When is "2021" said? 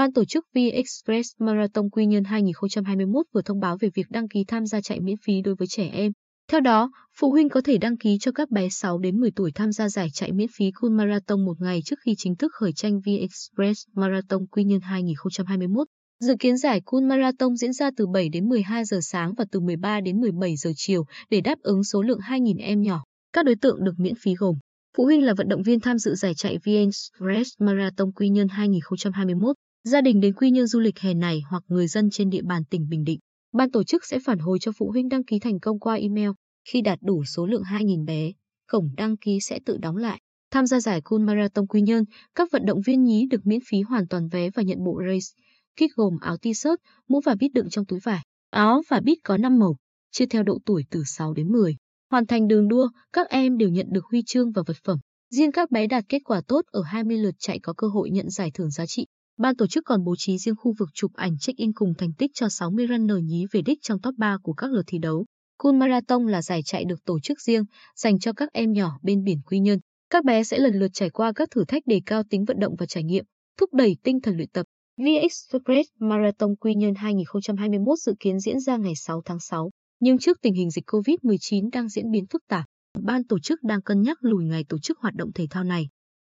2.24-3.26, 14.80-15.86, 28.48-29.56, 76.94-77.98